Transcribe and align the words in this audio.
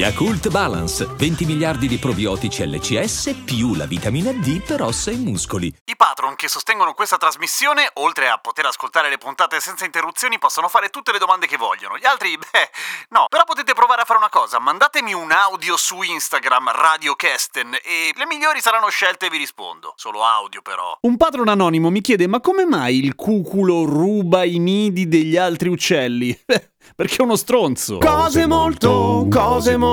Yakult 0.00 0.48
Balance, 0.48 1.04
20 1.04 1.44
miliardi 1.44 1.86
di 1.86 1.98
probiotici 1.98 2.66
LCS 2.66 3.42
più 3.44 3.74
la 3.74 3.84
vitamina 3.84 4.32
D 4.32 4.62
per 4.62 4.80
ossa 4.80 5.10
e 5.10 5.16
muscoli. 5.16 5.66
I 5.66 5.94
patron 5.94 6.36
che 6.36 6.48
sostengono 6.48 6.94
questa 6.94 7.18
trasmissione, 7.18 7.86
oltre 7.96 8.30
a 8.30 8.38
poter 8.38 8.64
ascoltare 8.64 9.10
le 9.10 9.18
puntate 9.18 9.60
senza 9.60 9.84
interruzioni, 9.84 10.38
possono 10.38 10.68
fare 10.68 10.88
tutte 10.88 11.12
le 11.12 11.18
domande 11.18 11.46
che 11.46 11.58
vogliono. 11.58 11.98
Gli 11.98 12.06
altri, 12.06 12.34
beh, 12.34 12.70
no. 13.10 13.26
Però 13.28 13.44
potete 13.44 13.74
provare 13.74 14.00
a 14.00 14.04
fare 14.06 14.18
una 14.18 14.30
cosa: 14.30 14.58
mandatemi 14.58 15.12
un 15.12 15.32
audio 15.32 15.76
su 15.76 16.00
Instagram, 16.00 16.70
Radio 16.70 17.14
Kesten, 17.14 17.74
e 17.74 18.14
le 18.16 18.26
migliori 18.26 18.62
saranno 18.62 18.88
scelte 18.88 19.26
e 19.26 19.28
vi 19.28 19.36
rispondo. 19.36 19.92
Solo 19.96 20.24
audio, 20.24 20.62
però. 20.62 20.96
Un 21.02 21.18
patron 21.18 21.48
anonimo 21.48 21.90
mi 21.90 22.00
chiede: 22.00 22.26
ma 22.26 22.40
come 22.40 22.64
mai 22.64 23.04
il 23.04 23.14
cuculo 23.14 23.84
ruba 23.84 24.44
i 24.44 24.56
nidi 24.56 25.08
degli 25.08 25.36
altri 25.36 25.68
uccelli? 25.68 26.34
Perché 26.96 27.16
è 27.16 27.22
uno 27.22 27.36
stronzo. 27.36 27.98
Cose 27.98 28.46
molto, 28.46 29.26
cose 29.30 29.76
molto, 29.76 29.89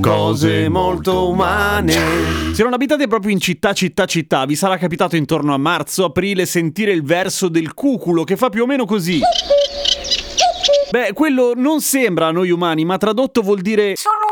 cose 0.00 0.68
molto 0.68 1.28
umane. 1.28 2.52
Se 2.52 2.62
non 2.62 2.72
abitate 2.72 3.06
proprio 3.06 3.32
in 3.32 3.40
città, 3.40 3.72
città, 3.72 4.06
città, 4.06 4.44
vi 4.44 4.54
sarà 4.54 4.76
capitato 4.76 5.16
intorno 5.16 5.52
a 5.52 5.58
marzo, 5.58 6.04
aprile 6.04 6.46
sentire 6.46 6.92
il 6.92 7.02
verso 7.02 7.48
del 7.48 7.74
cuculo 7.74 8.24
che 8.24 8.36
fa 8.36 8.48
più 8.48 8.62
o 8.62 8.66
meno 8.66 8.84
così. 8.84 9.20
Beh, 10.90 11.12
quello 11.12 11.52
non 11.56 11.80
sembra 11.80 12.28
a 12.28 12.30
noi 12.30 12.50
umani, 12.50 12.84
ma 12.84 12.96
tradotto 12.96 13.42
vuol 13.42 13.60
dire 13.60 13.94
Sono 13.96 14.23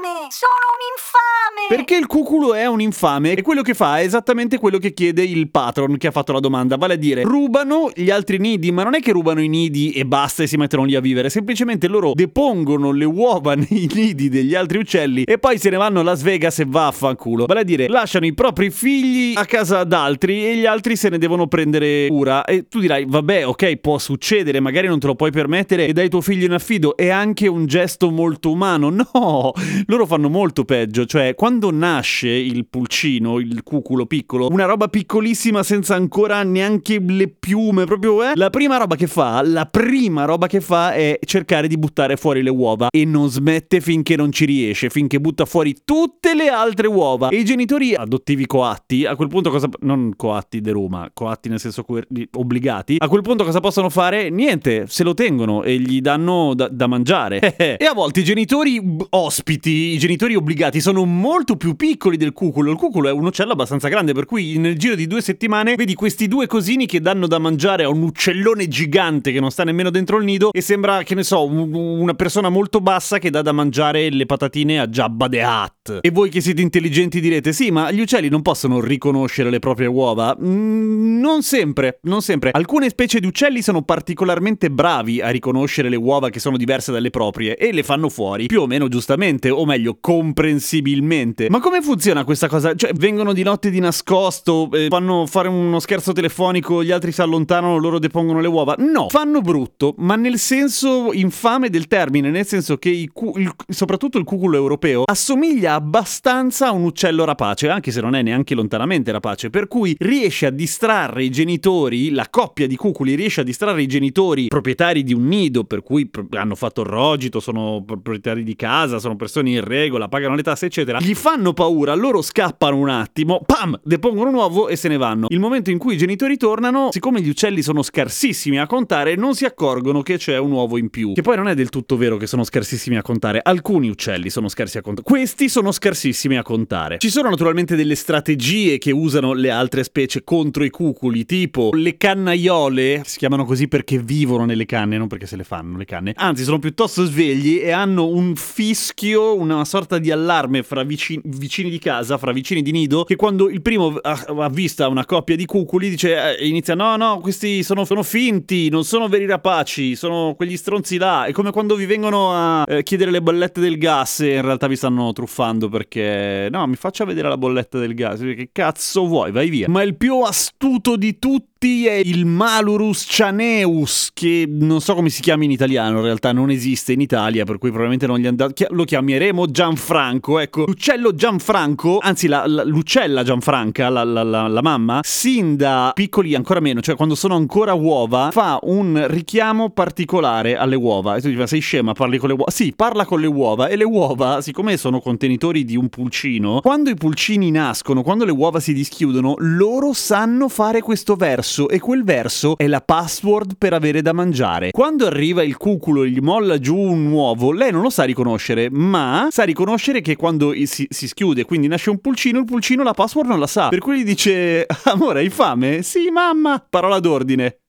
infame! 0.00 0.28
Sono 0.30 0.52
un 0.72 0.80
infame! 0.96 1.76
Perché 1.76 1.96
il 1.96 2.06
cuculo 2.06 2.54
è 2.54 2.66
un 2.66 2.80
infame 2.80 3.32
e 3.32 3.42
quello 3.42 3.62
che 3.62 3.74
fa 3.74 3.98
è 3.98 4.04
esattamente 4.04 4.58
quello 4.58 4.78
che 4.78 4.92
chiede 4.92 5.22
il 5.22 5.50
patron 5.50 5.96
che 5.96 6.06
ha 6.06 6.10
fatto 6.10 6.32
la 6.32 6.40
domanda, 6.40 6.76
vale 6.76 6.94
a 6.94 6.96
dire 6.96 7.22
rubano 7.22 7.90
gli 7.94 8.10
altri 8.10 8.38
nidi, 8.38 8.72
ma 8.72 8.82
non 8.82 8.94
è 8.94 9.00
che 9.00 9.12
rubano 9.12 9.40
i 9.40 9.48
nidi 9.48 9.92
e 9.92 10.04
basta 10.06 10.42
e 10.42 10.46
si 10.46 10.56
mettono 10.56 10.84
lì 10.84 10.94
a 10.94 11.00
vivere, 11.00 11.30
semplicemente 11.30 11.86
loro 11.86 12.12
depongono 12.14 12.92
le 12.92 13.04
uova 13.04 13.54
nei 13.68 13.88
nidi 13.92 14.28
degli 14.28 14.54
altri 14.54 14.78
uccelli 14.78 15.24
e 15.24 15.38
poi 15.38 15.58
se 15.58 15.70
ne 15.70 15.76
vanno 15.76 16.00
a 16.00 16.02
Las 16.02 16.22
Vegas 16.22 16.58
e 16.60 16.64
vaffanculo. 16.66 17.46
Vale 17.46 17.60
a 17.60 17.64
dire, 17.64 17.88
lasciano 17.88 18.26
i 18.26 18.34
propri 18.34 18.70
figli 18.70 19.34
a 19.36 19.44
casa 19.44 19.84
d'altri 19.84 20.46
e 20.46 20.56
gli 20.56 20.66
altri 20.66 20.96
se 20.96 21.08
ne 21.08 21.18
devono 21.18 21.46
prendere 21.46 22.06
cura. 22.08 22.44
E 22.44 22.66
tu 22.68 22.80
dirai, 22.80 23.04
vabbè, 23.06 23.46
ok, 23.46 23.76
può 23.76 23.98
succedere, 23.98 24.60
magari 24.60 24.86
non 24.86 24.98
te 24.98 25.06
lo 25.06 25.14
puoi 25.14 25.30
permettere 25.30 25.86
e 25.86 25.92
dai 25.92 26.08
tuo 26.08 26.20
figlio 26.20 26.46
in 26.46 26.52
affido, 26.52 26.96
è 26.96 27.08
anche 27.08 27.46
un 27.46 27.66
gesto 27.66 28.10
molto 28.10 28.50
umano. 28.50 28.88
No, 29.10 29.52
loro 29.90 30.06
fanno 30.06 30.28
molto 30.28 30.64
peggio, 30.64 31.04
cioè 31.04 31.34
quando 31.34 31.70
nasce 31.72 32.28
il 32.28 32.64
pulcino, 32.66 33.38
il 33.40 33.62
cuculo 33.64 34.06
piccolo, 34.06 34.48
una 34.48 34.64
roba 34.64 34.88
piccolissima 34.88 35.62
senza 35.62 35.96
ancora 35.96 36.42
neanche 36.44 37.00
le 37.00 37.28
piume, 37.28 37.84
proprio 37.84 38.22
eh, 38.22 38.32
la 38.34 38.50
prima 38.50 38.76
roba 38.76 38.94
che 38.94 39.08
fa, 39.08 39.42
la 39.42 39.66
prima 39.66 40.24
roba 40.24 40.46
che 40.46 40.60
fa 40.60 40.92
è 40.92 41.18
cercare 41.24 41.66
di 41.66 41.76
buttare 41.76 42.16
fuori 42.16 42.42
le 42.42 42.50
uova 42.50 42.88
e 42.90 43.04
non 43.04 43.28
smette 43.28 43.80
finché 43.80 44.14
non 44.14 44.30
ci 44.30 44.44
riesce, 44.44 44.90
finché 44.90 45.20
butta 45.20 45.44
fuori 45.44 45.74
tutte 45.84 46.34
le 46.34 46.48
altre 46.48 46.86
uova. 46.86 47.28
E 47.28 47.38
i 47.38 47.44
genitori 47.44 47.94
adottivi 47.94 48.46
coatti, 48.46 49.04
a 49.04 49.16
quel 49.16 49.28
punto 49.28 49.50
cosa 49.50 49.68
non 49.80 50.12
coatti 50.16 50.60
de 50.60 50.70
Roma, 50.70 51.10
coatti 51.12 51.48
nel 51.48 51.58
senso 51.58 51.82
que- 51.82 52.06
obbligati, 52.32 52.96
a 52.98 53.08
quel 53.08 53.22
punto 53.22 53.44
cosa 53.44 53.58
possono 53.58 53.90
fare? 53.90 54.30
Niente, 54.30 54.84
se 54.86 55.02
lo 55.02 55.14
tengono 55.14 55.64
e 55.64 55.78
gli 55.78 56.00
danno 56.00 56.54
da, 56.54 56.68
da 56.68 56.86
mangiare. 56.86 57.56
e 57.56 57.84
a 57.84 57.92
volte 57.92 58.20
i 58.20 58.24
genitori 58.24 58.80
ospiti, 59.10 59.79
i 59.80 59.98
genitori 59.98 60.34
obbligati 60.34 60.80
sono 60.80 61.04
molto 61.04 61.56
più 61.56 61.74
piccoli 61.76 62.16
del 62.16 62.32
cuculo. 62.32 62.70
Il 62.70 62.76
cuculo 62.76 63.08
è 63.08 63.12
un 63.12 63.24
uccello 63.26 63.52
abbastanza 63.52 63.88
grande, 63.88 64.12
per 64.12 64.26
cui 64.26 64.58
nel 64.58 64.78
giro 64.78 64.94
di 64.94 65.06
due 65.06 65.20
settimane 65.20 65.74
vedi 65.74 65.94
questi 65.94 66.28
due 66.28 66.46
cosini 66.46 66.86
che 66.86 67.00
danno 67.00 67.26
da 67.26 67.38
mangiare 67.38 67.84
a 67.84 67.88
un 67.88 68.02
uccellone 68.02 68.68
gigante 68.68 69.32
che 69.32 69.40
non 69.40 69.50
sta 69.50 69.64
nemmeno 69.64 69.90
dentro 69.90 70.18
il 70.18 70.24
nido 70.24 70.52
e 70.52 70.60
sembra, 70.60 71.02
che 71.02 71.14
ne 71.14 71.22
so, 71.22 71.44
un- 71.44 71.74
una 71.74 72.14
persona 72.14 72.48
molto 72.48 72.80
bassa 72.80 73.18
che 73.18 73.30
dà 73.30 73.42
da 73.42 73.52
mangiare 73.52 74.10
le 74.10 74.26
patatine 74.26 74.80
a 74.80 74.86
Jabba 74.86 75.28
the 75.28 75.42
Hutt. 75.42 75.79
E 76.02 76.10
voi 76.10 76.28
che 76.28 76.42
siete 76.42 76.60
intelligenti 76.60 77.20
direte, 77.22 77.54
sì, 77.54 77.70
ma 77.70 77.90
gli 77.90 78.00
uccelli 78.02 78.28
non 78.28 78.42
possono 78.42 78.80
riconoscere 78.82 79.48
le 79.48 79.60
proprie 79.60 79.86
uova? 79.86 80.36
Mm, 80.38 81.18
non 81.20 81.40
sempre, 81.42 82.00
non 82.02 82.20
sempre. 82.20 82.50
Alcune 82.52 82.90
specie 82.90 83.18
di 83.18 83.26
uccelli 83.26 83.62
sono 83.62 83.80
particolarmente 83.80 84.70
bravi 84.70 85.22
a 85.22 85.30
riconoscere 85.30 85.88
le 85.88 85.96
uova 85.96 86.28
che 86.28 86.38
sono 86.38 86.58
diverse 86.58 86.92
dalle 86.92 87.08
proprie 87.08 87.56
e 87.56 87.72
le 87.72 87.82
fanno 87.82 88.10
fuori, 88.10 88.44
più 88.46 88.60
o 88.60 88.66
meno 88.66 88.88
giustamente, 88.88 89.48
o 89.48 89.64
meglio, 89.64 89.96
comprensibilmente. 89.98 91.48
Ma 91.48 91.60
come 91.60 91.80
funziona 91.80 92.24
questa 92.24 92.46
cosa? 92.46 92.74
Cioè, 92.74 92.92
vengono 92.92 93.32
di 93.32 93.42
notte 93.42 93.70
di 93.70 93.80
nascosto, 93.80 94.68
eh, 94.72 94.88
fanno 94.90 95.24
fare 95.26 95.48
uno 95.48 95.80
scherzo 95.80 96.12
telefonico, 96.12 96.84
gli 96.84 96.90
altri 96.90 97.10
si 97.10 97.22
allontanano, 97.22 97.78
loro 97.78 97.98
depongono 97.98 98.40
le 98.40 98.48
uova? 98.48 98.74
No, 98.78 99.08
fanno 99.08 99.40
brutto, 99.40 99.94
ma 99.96 100.14
nel 100.14 100.36
senso 100.38 101.10
infame 101.14 101.70
del 101.70 101.86
termine, 101.86 102.28
nel 102.28 102.46
senso 102.46 102.76
che 102.76 103.08
cu- 103.10 103.38
il- 103.38 103.50
soprattutto 103.68 104.18
il 104.18 104.24
cuculo 104.24 104.56
europeo 104.56 105.04
assomiglia 105.06 105.79
abbastanza 105.80 106.70
un 106.72 106.84
uccello 106.84 107.24
rapace, 107.24 107.70
anche 107.70 107.90
se 107.90 108.02
non 108.02 108.14
è 108.14 108.20
neanche 108.20 108.54
lontanamente 108.54 109.10
rapace, 109.12 109.48
per 109.48 109.66
cui 109.66 109.96
riesce 109.98 110.44
a 110.44 110.50
distrarre 110.50 111.24
i 111.24 111.30
genitori, 111.30 112.10
la 112.10 112.26
coppia 112.28 112.66
di 112.66 112.76
cuculi 112.76 113.14
riesce 113.14 113.40
a 113.40 113.44
distrarre 113.44 113.80
i 113.82 113.86
genitori 113.86 114.48
proprietari 114.48 115.02
di 115.02 115.14
un 115.14 115.26
nido, 115.26 115.64
per 115.64 115.82
cui 115.82 116.08
hanno 116.32 116.54
fatto 116.54 116.82
il 116.82 116.86
rogito, 116.86 117.40
sono 117.40 117.82
proprietari 117.84 118.42
di 118.42 118.54
casa, 118.56 118.98
sono 118.98 119.16
persone 119.16 119.50
in 119.50 119.64
regola, 119.64 120.08
pagano 120.08 120.34
le 120.34 120.42
tasse, 120.42 120.66
eccetera. 120.66 120.98
Gli 121.00 121.14
fanno 121.14 121.54
paura, 121.54 121.94
loro 121.94 122.20
scappano 122.20 122.76
un 122.76 122.90
attimo, 122.90 123.40
pam, 123.46 123.80
depongono 123.82 124.28
un 124.28 124.34
uovo 124.34 124.68
e 124.68 124.76
se 124.76 124.88
ne 124.88 124.98
vanno. 124.98 125.28
Il 125.30 125.40
momento 125.40 125.70
in 125.70 125.78
cui 125.78 125.94
i 125.94 125.98
genitori 125.98 126.36
tornano, 126.36 126.90
siccome 126.92 127.22
gli 127.22 127.28
uccelli 127.30 127.62
sono 127.62 127.82
scarsissimi 127.82 128.58
a 128.58 128.66
contare, 128.66 129.16
non 129.16 129.34
si 129.34 129.46
accorgono 129.46 130.02
che 130.02 130.18
c'è 130.18 130.36
un 130.36 130.52
uovo 130.52 130.76
in 130.76 130.90
più. 130.90 131.14
Che 131.14 131.22
poi 131.22 131.36
non 131.36 131.48
è 131.48 131.54
del 131.54 131.70
tutto 131.70 131.96
vero 131.96 132.18
che 132.18 132.26
sono 132.26 132.44
scarsissimi 132.44 132.98
a 132.98 133.02
contare. 133.02 133.40
Alcuni 133.42 133.88
uccelli 133.88 134.28
sono 134.28 134.48
scarsi 134.48 134.76
a 134.76 134.82
contare. 134.82 135.06
Questi 135.08 135.48
sono 135.48 135.59
scarsissimi 135.70 136.36
a 136.36 136.42
contare. 136.42 136.98
Ci 136.98 137.10
sono 137.10 137.28
naturalmente 137.28 137.76
delle 137.76 137.94
strategie 137.94 138.78
che 138.78 138.90
usano 138.90 139.34
le 139.34 139.50
altre 139.50 139.84
specie 139.84 140.24
contro 140.24 140.64
i 140.64 140.70
cuculi, 140.70 141.26
tipo 141.26 141.70
le 141.72 141.96
cannaiole, 141.96 143.02
si 143.04 143.18
chiamano 143.18 143.44
così 143.44 143.68
perché 143.68 143.98
vivono 143.98 144.44
nelle 144.46 144.64
canne, 144.64 144.96
non 144.96 145.06
perché 145.06 145.26
se 145.26 145.36
le 145.36 145.44
fanno 145.44 145.76
le 145.76 145.84
canne. 145.84 146.12
Anzi, 146.16 146.44
sono 146.44 146.58
piuttosto 146.58 147.04
svegli 147.04 147.58
e 147.58 147.70
hanno 147.70 148.06
un 148.06 148.34
fischio, 148.36 149.36
una 149.36 149.64
sorta 149.64 149.98
di 149.98 150.10
allarme 150.10 150.62
fra 150.62 150.82
vicini, 150.82 151.20
vicini 151.24 151.68
di 151.70 151.78
casa, 151.78 152.16
fra 152.16 152.32
vicini 152.32 152.62
di 152.62 152.72
nido, 152.72 153.04
che 153.04 153.16
quando 153.16 153.48
il 153.50 153.60
primo 153.62 153.98
ha, 154.00 154.24
ha 154.38 154.48
vista 154.48 154.88
una 154.88 155.04
coppia 155.04 155.36
di 155.36 155.44
cuculi 155.44 155.90
dice, 155.90 156.38
eh, 156.38 156.46
inizia, 156.46 156.74
no, 156.74 156.96
no, 156.96 157.18
questi 157.20 157.62
sono, 157.62 157.84
sono 157.84 158.02
finti, 158.02 158.68
non 158.68 158.84
sono 158.84 159.08
veri 159.08 159.26
rapaci, 159.26 159.94
sono 159.96 160.34
quegli 160.36 160.56
stronzi 160.56 160.96
là. 160.96 161.24
È 161.24 161.32
come 161.32 161.50
quando 161.50 161.74
vi 161.74 161.86
vengono 161.86 162.32
a 162.32 162.64
eh, 162.66 162.82
chiedere 162.82 163.10
le 163.10 163.20
bollette 163.20 163.60
del 163.60 163.78
gas 163.78 164.20
e 164.20 164.34
in 164.34 164.42
realtà 164.42 164.66
vi 164.66 164.76
stanno 164.76 165.12
truffando 165.12 165.49
perché, 165.58 166.48
no, 166.50 166.66
mi 166.66 166.76
faccia 166.76 167.04
vedere 167.04 167.28
la 167.28 167.36
bolletta 167.36 167.78
del 167.78 167.94
gas, 167.94 168.20
che 168.20 168.50
cazzo 168.52 169.06
vuoi, 169.06 169.32
vai 169.32 169.48
via. 169.48 169.68
Ma 169.68 169.82
il 169.82 169.96
più 169.96 170.20
astuto 170.20 170.96
di 170.96 171.18
tutti 171.18 171.49
è 171.62 172.00
il 172.02 172.24
Malurus 172.24 173.04
cianeus, 173.06 174.12
che 174.14 174.46
non 174.48 174.80
so 174.80 174.94
come 174.94 175.10
si 175.10 175.20
chiama 175.20 175.44
in 175.44 175.50
italiano, 175.50 175.98
in 175.98 176.04
realtà 176.04 176.32
non 176.32 176.48
esiste 176.48 176.94
in 176.94 177.02
Italia, 177.02 177.44
per 177.44 177.58
cui 177.58 177.68
probabilmente 177.68 178.06
non 178.06 178.18
gli 178.18 178.26
andate. 178.26 178.54
chi- 178.54 178.66
Lo 178.70 178.84
chiameremo 178.84 179.44
Gianfranco, 179.44 180.38
ecco. 180.38 180.64
L'uccello 180.64 181.14
Gianfranco, 181.14 181.98
anzi 182.00 182.28
la- 182.28 182.46
la- 182.46 182.64
l'uccella 182.64 183.22
Gianfranca, 183.22 183.90
la, 183.90 184.04
la- 184.04 184.62
mamma, 184.62 185.00
sin 185.02 185.56
da 185.56 185.90
piccoli 185.94 186.34
ancora 186.34 186.60
meno, 186.60 186.80
cioè 186.80 186.96
quando 186.96 187.14
sono 187.14 187.36
ancora 187.36 187.74
uova, 187.74 188.30
fa 188.32 188.58
un 188.62 189.04
richiamo 189.06 189.68
particolare 189.68 190.56
alle 190.56 190.76
uova. 190.76 191.16
E 191.16 191.20
tu 191.20 191.28
dici, 191.28 191.46
sei 191.46 191.60
scema, 191.60 191.92
parli 191.92 192.16
con 192.16 192.28
le 192.30 192.36
uova? 192.36 192.50
Sì, 192.50 192.72
parla 192.74 193.04
con 193.04 193.20
le 193.20 193.26
uova 193.26 193.68
e 193.68 193.76
le 193.76 193.84
uova, 193.84 194.40
siccome 194.40 194.78
sono 194.78 195.00
contenitori 195.00 195.66
di 195.66 195.76
un 195.76 195.90
pulcino, 195.90 196.60
quando 196.62 196.88
i 196.88 196.94
pulcini 196.94 197.50
nascono, 197.50 198.00
quando 198.02 198.24
le 198.24 198.32
uova 198.32 198.60
si 198.60 198.72
dischiudono, 198.72 199.34
loro 199.38 199.92
sanno 199.92 200.48
fare 200.48 200.80
questo 200.80 201.16
verso 201.16 201.48
e 201.58 201.78
quel 201.78 202.04
verso 202.04 202.56
è 202.56 202.66
la 202.66 202.80
password 202.80 203.54
per 203.58 203.72
avere 203.72 204.02
da 204.02 204.12
mangiare. 204.12 204.70
Quando 204.70 205.06
arriva 205.06 205.42
il 205.42 205.56
cuculo 205.56 206.04
e 206.04 206.10
gli 206.10 206.20
molla 206.20 206.58
giù 206.58 206.76
un 206.76 207.10
uovo, 207.10 207.52
lei 207.52 207.72
non 207.72 207.82
lo 207.82 207.90
sa 207.90 208.04
riconoscere, 208.04 208.68
ma 208.70 209.28
sa 209.30 209.42
riconoscere 209.42 210.00
che 210.00 210.16
quando 210.16 210.52
si, 210.64 210.86
si 210.88 211.08
schiude, 211.08 211.44
quindi 211.44 211.66
nasce 211.66 211.90
un 211.90 211.98
pulcino, 211.98 212.38
il 212.38 212.44
pulcino 212.44 212.82
la 212.82 212.94
password 212.94 213.28
non 213.28 213.40
la 213.40 213.46
sa. 213.46 213.68
Per 213.68 213.80
cui 213.80 213.98
gli 213.98 214.04
dice, 214.04 214.66
amore, 214.84 215.20
hai 215.20 215.30
fame? 215.30 215.82
Sì, 215.82 216.10
mamma. 216.10 216.64
Parola 216.68 217.00
d'ordine. 217.00 217.60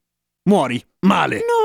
Muori. 0.43 0.83
Male. 1.01 1.37
No. 1.37 1.60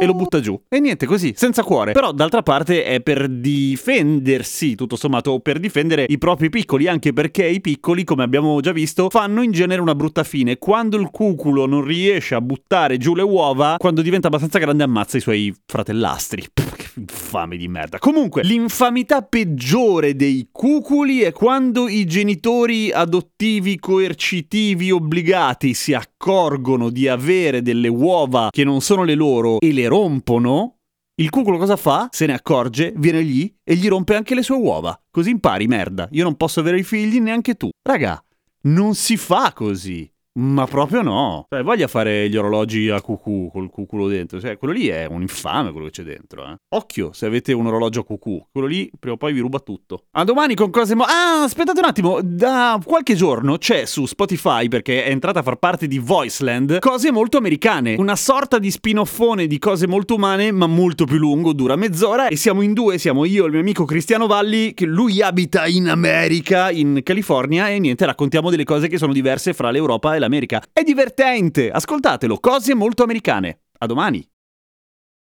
E 0.00 0.06
lo 0.06 0.14
butta 0.14 0.40
giù. 0.40 0.60
E 0.68 0.80
niente, 0.80 1.06
così, 1.06 1.32
senza 1.36 1.62
cuore. 1.62 1.92
Però 1.92 2.12
d'altra 2.12 2.42
parte 2.42 2.84
è 2.84 3.00
per 3.00 3.28
difendersi, 3.28 4.74
tutto 4.74 4.96
sommato, 4.96 5.32
o 5.32 5.40
per 5.40 5.58
difendere 5.58 6.06
i 6.08 6.18
propri 6.18 6.50
piccoli, 6.50 6.88
anche 6.88 7.12
perché 7.12 7.46
i 7.46 7.60
piccoli, 7.60 8.04
come 8.04 8.22
abbiamo 8.22 8.60
già 8.60 8.72
visto, 8.72 9.10
fanno 9.10 9.42
in 9.42 9.52
genere 9.52 9.80
una 9.80 9.94
brutta 9.94 10.24
fine. 10.24 10.58
Quando 10.58 10.96
il 10.96 11.10
cuculo 11.10 11.66
non 11.66 11.82
riesce 11.84 12.34
a 12.34 12.40
buttare 12.40 12.96
giù 12.96 13.14
le 13.14 13.22
uova, 13.22 13.76
quando 13.78 14.02
diventa 14.02 14.28
abbastanza 14.28 14.58
grande 14.58 14.82
ammazza 14.82 15.16
i 15.16 15.20
suoi 15.20 15.54
fratellastri. 15.66 16.44
Pff, 16.52 16.83
infame 16.96 17.56
di 17.56 17.68
merda. 17.68 17.98
Comunque, 17.98 18.42
l'infamità 18.42 19.22
peggiore 19.22 20.14
dei 20.14 20.48
cuculi 20.50 21.22
è 21.22 21.32
quando 21.32 21.88
i 21.88 22.04
genitori 22.04 22.90
adottivi 22.90 23.78
coercitivi 23.78 24.90
obbligati 24.90 25.74
si 25.74 25.92
accorgono 25.94 26.90
di 26.90 27.08
avere 27.08 27.62
delle 27.62 27.88
uova 27.88 28.48
che 28.50 28.64
non 28.64 28.80
sono 28.80 29.04
le 29.04 29.14
loro 29.14 29.58
e 29.60 29.72
le 29.72 29.88
rompono. 29.88 30.76
Il 31.16 31.30
cuculo 31.30 31.58
cosa 31.58 31.76
fa? 31.76 32.08
Se 32.10 32.26
ne 32.26 32.34
accorge, 32.34 32.92
viene 32.96 33.20
lì 33.20 33.54
e 33.62 33.76
gli 33.76 33.88
rompe 33.88 34.16
anche 34.16 34.34
le 34.34 34.42
sue 34.42 34.56
uova. 34.56 35.00
Così 35.10 35.30
impari, 35.30 35.66
merda. 35.68 36.08
Io 36.10 36.24
non 36.24 36.36
posso 36.36 36.58
avere 36.58 36.80
i 36.80 36.82
figli, 36.82 37.20
neanche 37.20 37.54
tu. 37.54 37.68
Raga, 37.82 38.22
non 38.62 38.94
si 38.94 39.16
fa 39.16 39.52
così. 39.52 40.10
Ma 40.36 40.66
proprio 40.66 41.02
no. 41.02 41.46
Cioè, 41.48 41.62
voglia 41.62 41.86
fare 41.86 42.28
gli 42.28 42.36
orologi 42.36 42.88
a 42.88 43.00
cucù 43.00 43.50
col 43.52 43.70
cuculo 43.70 44.08
dentro. 44.08 44.40
Cioè, 44.40 44.58
quello 44.58 44.74
lì 44.74 44.88
è 44.88 45.06
un 45.06 45.22
infame 45.22 45.70
quello 45.70 45.86
che 45.86 45.92
c'è 45.92 46.02
dentro, 46.02 46.44
eh. 46.44 46.56
Occhio 46.70 47.12
se 47.12 47.26
avete 47.26 47.52
un 47.52 47.66
orologio 47.66 48.00
a 48.00 48.04
cucù. 48.04 48.44
Quello 48.50 48.66
lì 48.66 48.90
prima 48.98 49.14
o 49.14 49.16
poi 49.16 49.32
vi 49.32 49.38
ruba 49.38 49.60
tutto. 49.60 50.06
A 50.12 50.24
domani 50.24 50.56
con 50.56 50.70
cose 50.70 50.96
mo- 50.96 51.04
Ah, 51.04 51.44
aspettate 51.44 51.78
un 51.78 51.86
attimo. 51.86 52.18
Da 52.20 52.80
qualche 52.84 53.14
giorno 53.14 53.58
c'è 53.58 53.84
su 53.84 54.06
Spotify, 54.06 54.66
perché 54.66 55.04
è 55.04 55.10
entrata 55.10 55.38
a 55.38 55.42
far 55.42 55.56
parte 55.56 55.86
di 55.86 55.98
Voiceland, 55.98 56.80
cose 56.80 57.12
molto 57.12 57.38
americane. 57.38 57.94
Una 57.96 58.16
sorta 58.16 58.58
di 58.58 58.72
spin-offone 58.72 59.46
di 59.46 59.58
cose 59.60 59.86
molto 59.86 60.16
umane, 60.16 60.50
ma 60.50 60.66
molto 60.66 61.04
più 61.04 61.18
lungo, 61.18 61.52
dura 61.52 61.76
mezz'ora. 61.76 62.26
E 62.26 62.34
siamo 62.34 62.62
in 62.62 62.72
due, 62.72 62.98
siamo 62.98 63.24
io 63.24 63.44
e 63.44 63.46
il 63.46 63.52
mio 63.52 63.60
amico 63.60 63.84
Cristiano 63.84 64.26
Valli, 64.26 64.74
che 64.74 64.84
lui 64.84 65.22
abita 65.22 65.68
in 65.68 65.88
America, 65.88 66.72
in 66.72 67.02
California, 67.04 67.68
e 67.68 67.78
niente, 67.78 68.04
raccontiamo 68.04 68.50
delle 68.50 68.64
cose 68.64 68.88
che 68.88 68.98
sono 68.98 69.12
diverse 69.12 69.52
fra 69.52 69.70
l'Europa 69.70 70.16
e 70.16 70.22
l'America. 70.24 70.62
È 70.72 70.82
divertente, 70.82 71.70
ascoltatelo, 71.70 72.38
cose 72.38 72.74
molto 72.74 73.02
americane. 73.02 73.60
A 73.78 73.86
domani. 73.86 74.26